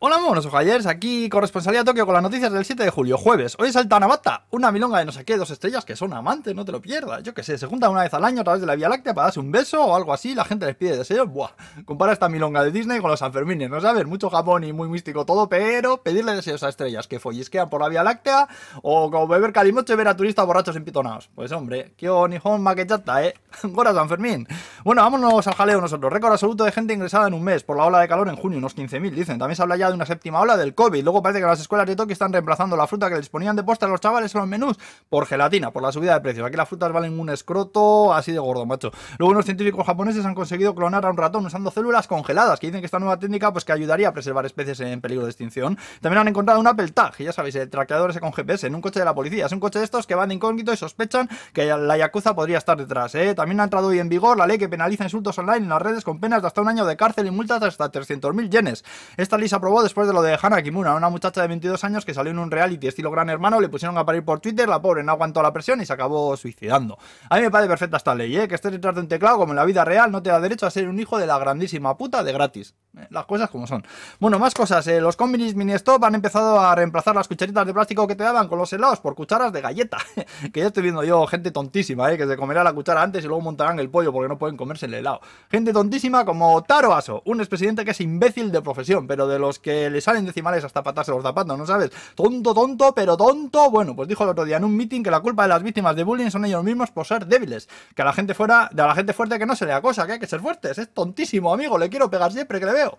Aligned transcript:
Hola, 0.00 0.18
monos 0.18 0.46
ojayers, 0.46 0.86
aquí 0.86 1.28
corresponsalía 1.28 1.82
Tokio 1.82 2.06
con 2.06 2.14
las 2.14 2.22
noticias 2.22 2.52
del 2.52 2.64
7 2.64 2.84
de 2.84 2.90
julio, 2.90 3.18
jueves. 3.18 3.56
Hoy 3.58 3.72
salta 3.72 3.98
Navata, 3.98 4.44
una 4.50 4.70
milonga 4.70 5.00
de 5.00 5.04
no 5.04 5.10
sé 5.10 5.24
qué, 5.24 5.36
dos 5.36 5.50
estrellas 5.50 5.84
que 5.84 5.96
son 5.96 6.12
amantes, 6.12 6.54
no 6.54 6.64
te 6.64 6.70
lo 6.70 6.80
pierdas. 6.80 7.24
Yo 7.24 7.34
que 7.34 7.42
sé, 7.42 7.58
se 7.58 7.66
juntan 7.66 7.90
una 7.90 8.02
vez 8.02 8.14
al 8.14 8.24
año 8.24 8.42
a 8.42 8.44
través 8.44 8.60
de 8.60 8.68
la 8.68 8.76
Vía 8.76 8.88
Láctea 8.88 9.12
para 9.12 9.24
darse 9.24 9.40
un 9.40 9.50
beso 9.50 9.84
o 9.84 9.96
algo 9.96 10.12
así, 10.12 10.36
la 10.36 10.44
gente 10.44 10.66
les 10.66 10.76
pide 10.76 10.96
deseos. 10.96 11.28
Buah, 11.28 11.50
compara 11.84 12.12
esta 12.12 12.28
milonga 12.28 12.62
de 12.62 12.70
Disney 12.70 13.00
con 13.00 13.10
los 13.10 13.18
Sanfermines, 13.18 13.70
¿no 13.70 13.80
sabes? 13.80 14.06
Mucho 14.06 14.30
Japón 14.30 14.62
y 14.62 14.72
muy 14.72 14.88
místico 14.88 15.26
todo, 15.26 15.48
pero 15.48 16.00
pedirle 16.00 16.32
deseos 16.36 16.62
a 16.62 16.68
estrellas 16.68 17.08
que 17.08 17.18
follisquean 17.18 17.68
por 17.68 17.82
la 17.82 17.88
Vía 17.88 18.04
Láctea 18.04 18.46
o 18.82 19.10
como 19.10 19.26
beber 19.26 19.52
calimocho 19.52 19.94
y 19.94 19.96
ver 19.96 20.06
a 20.06 20.16
turistas 20.16 20.46
borrachos 20.46 20.76
empitonados. 20.76 21.28
Pues 21.34 21.50
hombre, 21.50 21.94
kyo 21.96 22.28
nihon 22.28 22.62
makechata, 22.62 23.24
eh. 23.24 23.34
Gora 23.64 23.92
Sanfermín. 23.92 24.46
Bueno, 24.84 25.02
vámonos 25.02 25.44
al 25.48 25.54
jaleo 25.54 25.80
nosotros. 25.80 26.12
Récord 26.12 26.34
absoluto 26.34 26.62
de 26.62 26.70
gente 26.70 26.94
ingresada 26.94 27.26
en 27.26 27.34
un 27.34 27.42
mes 27.42 27.64
por 27.64 27.76
la 27.76 27.86
ola 27.86 27.98
de 27.98 28.06
calor 28.06 28.28
en 28.28 28.36
junio, 28.36 28.58
unos 28.58 28.76
15.000, 28.76 29.10
dicen. 29.10 29.40
También 29.40 29.56
se 29.56 29.62
habla 29.62 29.76
ya 29.76 29.87
de 29.88 29.94
una 29.94 30.06
séptima 30.06 30.40
ola 30.40 30.56
del 30.56 30.74
COVID. 30.74 31.02
Luego 31.02 31.22
parece 31.22 31.40
que 31.40 31.46
las 31.46 31.60
escuelas 31.60 31.86
de 31.86 31.96
Tokio 31.96 32.12
están 32.12 32.32
reemplazando 32.32 32.76
la 32.76 32.86
fruta 32.86 33.08
que 33.08 33.16
les 33.16 33.28
ponían 33.28 33.56
de 33.56 33.62
postre 33.62 33.88
a 33.88 33.90
los 33.90 34.00
chavales 34.00 34.34
en 34.34 34.40
los 34.40 34.48
menús 34.48 34.78
por 35.08 35.26
gelatina, 35.26 35.70
por 35.70 35.82
la 35.82 35.92
subida 35.92 36.14
de 36.14 36.20
precios. 36.20 36.46
Aquí 36.46 36.56
las 36.56 36.68
frutas 36.68 36.92
valen 36.92 37.18
un 37.18 37.30
escroto 37.30 38.12
así 38.12 38.32
de 38.32 38.38
gordo, 38.38 38.66
macho. 38.66 38.90
Luego 39.18 39.32
unos 39.32 39.44
científicos 39.44 39.86
japoneses 39.86 40.24
han 40.24 40.34
conseguido 40.34 40.74
clonar 40.74 41.04
a 41.06 41.10
un 41.10 41.16
ratón 41.16 41.46
usando 41.46 41.70
células 41.70 42.06
congeladas, 42.06 42.60
que 42.60 42.68
dicen 42.68 42.80
que 42.80 42.86
esta 42.86 42.98
nueva 42.98 43.18
técnica 43.18 43.52
pues 43.52 43.64
que 43.64 43.72
ayudaría 43.72 44.08
a 44.08 44.12
preservar 44.12 44.46
especies 44.46 44.80
en 44.80 45.00
peligro 45.00 45.24
de 45.24 45.30
extinción. 45.30 45.78
También 46.00 46.20
han 46.20 46.28
encontrado 46.28 46.60
un 46.60 46.66
Apple 46.66 46.88
Tag, 46.88 47.16
ya 47.18 47.32
sabéis, 47.32 47.56
el 47.56 47.70
traqueador 47.70 48.10
ese 48.10 48.20
con 48.20 48.32
GPS 48.32 48.66
en 48.66 48.74
un 48.74 48.80
coche 48.80 48.98
de 49.00 49.04
la 49.04 49.14
policía. 49.14 49.46
Es 49.46 49.52
un 49.52 49.60
coche 49.60 49.78
de 49.78 49.84
estos 49.84 50.06
que 50.06 50.14
van 50.14 50.28
de 50.28 50.34
incógnito 50.34 50.72
y 50.72 50.76
sospechan 50.76 51.28
que 51.52 51.66
la 51.66 51.96
Yakuza 51.96 52.34
podría 52.34 52.58
estar 52.58 52.76
detrás. 52.76 53.14
¿eh? 53.14 53.34
También 53.34 53.60
ha 53.60 53.64
entrado 53.64 53.88
hoy 53.88 53.98
en 53.98 54.08
vigor 54.08 54.36
la 54.36 54.46
ley 54.46 54.58
que 54.58 54.68
penaliza 54.68 55.04
insultos 55.04 55.38
online 55.38 55.58
en 55.58 55.68
las 55.68 55.82
redes 55.82 56.04
con 56.04 56.20
penas 56.20 56.42
de 56.42 56.48
hasta 56.48 56.60
un 56.60 56.68
año 56.68 56.84
de 56.84 56.96
cárcel 56.96 57.26
y 57.26 57.30
multas 57.30 57.60
de 57.60 57.66
hasta 57.66 57.90
300.000 57.90 58.50
yenes. 58.50 58.84
Esta 59.16 59.38
ley 59.38 59.48
se 59.48 59.56
aprobó 59.56 59.77
después 59.82 60.06
de 60.06 60.14
lo 60.14 60.22
de 60.22 60.38
Hana 60.40 60.62
Kimura, 60.62 60.94
una 60.94 61.08
muchacha 61.08 61.42
de 61.42 61.48
22 61.48 61.82
años 61.84 62.04
que 62.04 62.14
salió 62.14 62.30
en 62.30 62.38
un 62.38 62.50
reality 62.50 62.88
estilo 62.88 63.10
Gran 63.10 63.30
Hermano, 63.30 63.60
le 63.60 63.68
pusieron 63.68 63.96
a 63.98 64.04
parir 64.04 64.24
por 64.24 64.40
Twitter, 64.40 64.68
la 64.68 64.80
pobre 64.80 65.02
no 65.02 65.12
aguantó 65.12 65.42
la 65.42 65.52
presión 65.52 65.80
y 65.80 65.86
se 65.86 65.92
acabó 65.92 66.36
suicidando. 66.36 66.98
A 67.30 67.36
mí 67.36 67.42
me 67.42 67.50
parece 67.50 67.68
perfecta 67.68 67.96
esta 67.96 68.14
ley, 68.14 68.36
¿eh? 68.36 68.48
que 68.48 68.54
estés 68.54 68.72
detrás 68.72 68.94
de 68.94 69.00
un 69.02 69.08
teclado 69.08 69.38
como 69.38 69.52
en 69.52 69.56
la 69.56 69.64
vida 69.64 69.84
real 69.84 70.10
no 70.10 70.22
te 70.22 70.30
da 70.30 70.40
derecho 70.40 70.66
a 70.66 70.70
ser 70.70 70.88
un 70.88 70.98
hijo 70.98 71.18
de 71.18 71.26
la 71.26 71.38
grandísima 71.38 71.96
puta 71.96 72.22
de 72.22 72.32
gratis. 72.32 72.74
¿eh? 72.96 73.06
Las 73.10 73.26
cosas 73.26 73.50
como 73.50 73.66
son. 73.66 73.84
Bueno, 74.18 74.38
más 74.38 74.54
cosas. 74.54 74.86
Eh, 74.86 75.00
los 75.00 75.16
combinis 75.16 75.54
mini 75.54 75.72
stop 75.72 76.04
han 76.04 76.14
empezado 76.14 76.60
a 76.60 76.74
reemplazar 76.74 77.14
las 77.14 77.28
cucharitas 77.28 77.66
de 77.66 77.74
plástico 77.74 78.06
que 78.06 78.14
te 78.14 78.24
daban 78.24 78.48
con 78.48 78.58
los 78.58 78.72
helados 78.72 79.00
por 79.00 79.14
cucharas 79.14 79.52
de 79.52 79.60
galleta. 79.60 79.98
que 80.52 80.60
ya 80.60 80.66
estoy 80.66 80.82
viendo 80.82 81.04
yo 81.04 81.26
gente 81.26 81.50
tontísima, 81.50 82.12
¿eh? 82.12 82.16
que 82.16 82.26
se 82.26 82.36
comerá 82.36 82.64
la 82.64 82.72
cuchara 82.72 83.02
antes 83.02 83.24
y 83.24 83.26
luego 83.26 83.42
montarán 83.42 83.78
el 83.78 83.90
pollo 83.90 84.12
porque 84.12 84.28
no 84.28 84.38
pueden 84.38 84.56
comerse 84.56 84.86
el 84.86 84.94
helado. 84.94 85.20
Gente 85.50 85.72
tontísima 85.72 86.24
como 86.24 86.62
Taro 86.62 86.94
Aso, 86.94 87.22
un 87.26 87.40
expresidente 87.40 87.84
que 87.84 87.92
es 87.92 88.00
imbécil 88.00 88.50
de 88.50 88.62
profesión, 88.62 89.06
pero 89.06 89.26
de 89.28 89.38
los 89.38 89.58
que 89.58 89.67
le 89.90 90.00
salen 90.00 90.26
decimales 90.26 90.64
hasta 90.64 90.82
patarse 90.82 91.10
los 91.10 91.22
zapatos, 91.22 91.58
¿no 91.58 91.66
sabes? 91.66 91.90
Tonto, 92.14 92.54
tonto, 92.54 92.94
pero 92.94 93.16
tonto. 93.16 93.70
Bueno, 93.70 93.94
pues 93.94 94.08
dijo 94.08 94.24
el 94.24 94.30
otro 94.30 94.44
día 94.44 94.56
en 94.56 94.64
un 94.64 94.76
meeting 94.76 95.02
que 95.02 95.10
la 95.10 95.20
culpa 95.20 95.42
de 95.42 95.48
las 95.48 95.62
víctimas 95.62 95.94
de 95.96 96.04
bullying 96.04 96.30
son 96.30 96.44
ellos 96.44 96.62
mismos 96.64 96.90
por 96.90 97.06
ser 97.06 97.26
débiles. 97.26 97.68
Que 97.94 98.02
a 98.02 98.04
la 98.04 98.12
gente 98.12 98.34
fuera, 98.34 98.68
de 98.72 98.82
a 98.82 98.86
la 98.86 98.94
gente 98.94 99.12
fuerte 99.12 99.38
que 99.38 99.46
no 99.46 99.56
se 99.56 99.66
le 99.66 99.72
acosa, 99.72 100.06
que 100.06 100.12
hay 100.12 100.18
que 100.18 100.26
ser 100.26 100.40
fuertes. 100.40 100.78
Es 100.78 100.92
tontísimo, 100.92 101.52
amigo. 101.52 101.78
Le 101.78 101.88
quiero 101.88 102.10
pegar 102.10 102.32
siempre 102.32 102.60
que 102.60 102.66
le 102.66 102.72
veo. 102.72 102.96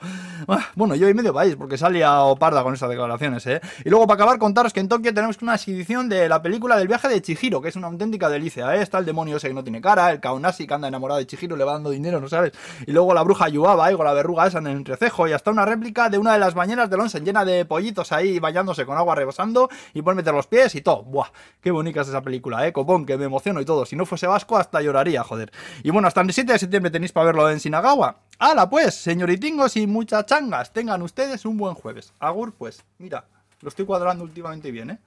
Ah, 0.48 0.68
bueno, 0.76 0.96
yo 0.96 1.10
y 1.10 1.14
medio 1.14 1.34
país, 1.34 1.56
porque 1.56 1.78
salía 1.78 2.22
oparda 2.22 2.64
con 2.64 2.74
esas 2.74 2.90
declaraciones, 2.90 3.46
¿eh? 3.48 3.62
Y 3.84 3.90
luego, 3.90 4.08
para 4.08 4.16
acabar, 4.16 4.40
contaros 4.40 4.74
que 4.74 4.80
en 4.80 4.88
Tokio 4.88 5.14
tenemos 5.14 5.42
una 5.42 5.56
exhibición 5.56 6.10
de 6.10 6.30
la 6.30 6.42
película 6.42 6.78
del 6.78 6.88
viaje 6.88 7.08
de 7.08 7.22
Chihiro, 7.22 7.62
que 7.62 7.70
es 7.70 7.76
una 7.76 7.88
auténtica 7.88 8.30
delicia, 8.30 8.76
¿eh? 8.76 8.82
Está 8.82 9.00
el 9.00 9.06
demonio 9.06 9.38
ese 9.38 9.48
que 9.48 9.54
no 9.54 9.64
tiene 9.64 9.82
cara, 9.82 10.12
el 10.12 10.20
Kaonashi 10.20 10.68
que 10.68 10.74
anda 10.74 10.88
enamorado 10.88 11.20
de 11.20 11.28
Chihiro, 11.28 11.56
le 11.56 11.64
va 11.64 11.74
dando 11.74 11.90
dinero, 11.90 12.20
¿no 12.20 12.28
sabes? 12.28 12.54
Y 12.86 12.92
luego 12.92 13.14
la 13.14 13.22
bruja 13.24 13.50
Yuaba, 13.50 13.86
ahí 13.86 13.96
con 13.96 14.06
la 14.06 14.14
verruga 14.14 14.48
esa 14.48 14.60
en 14.60 14.68
el 14.68 14.78
entrecejo, 14.78 15.28
y 15.28 15.34
hasta 15.34 15.52
una 15.52 15.66
réplica 15.66 16.10
de 16.10 16.18
una 16.18 16.34
de 16.34 16.40
las 16.40 16.56
bañeras 16.60 16.90
de 16.90 16.98
Lonsen 16.98 17.26
llena 17.26 17.46
de 17.46 17.66
pollitos 17.66 18.12
ahí 18.12 18.38
bañándose 18.40 18.86
con 18.86 18.98
agua 18.98 19.16
rebosando 19.16 19.70
y 19.94 20.02
pueden 20.02 20.18
meter 20.18 20.34
los 20.34 20.46
pies 20.46 20.76
y 20.76 20.82
todo. 20.82 21.04
Buah, 21.04 21.32
qué 21.62 21.72
bonita 21.72 22.02
es 22.02 22.10
esa 22.10 22.22
película, 22.22 22.68
¿eh? 22.68 22.74
Copón, 22.74 23.06
que 23.06 23.18
me 23.18 23.26
emociono 23.26 23.62
y 23.62 23.66
todo. 23.66 23.86
Si 23.86 23.96
no 23.96 24.06
fuese 24.06 24.28
vasco, 24.28 24.58
hasta 24.58 24.82
lloraría, 24.82 25.24
joder. 25.24 25.52
Y 25.84 25.90
bueno, 25.90 26.08
hasta 26.08 26.22
el 26.22 26.32
7 26.32 26.54
de 26.54 26.60
septiembre 26.60 26.92
tenéis 26.92 27.12
para 27.12 27.28
verlo 27.28 27.50
en 27.50 27.60
Sinagawa. 27.60 28.20
¡Hala, 28.38 28.70
pues! 28.70 28.96
Señoritingos 28.96 29.78
y 29.78 29.88
muchachangas, 29.88 30.72
tengan 30.74 31.02
ustedes 31.02 31.46
un 31.46 31.58
buen 31.58 31.76
jueves. 31.76 32.14
Agur, 32.20 32.54
pues, 32.54 32.84
mira, 32.98 33.26
lo 33.62 33.70
estoy 33.70 33.86
cuadrando 33.86 34.24
últimamente 34.24 34.72
bien, 34.72 34.92
¿eh? 34.92 35.00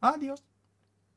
Adiós. 0.00 0.44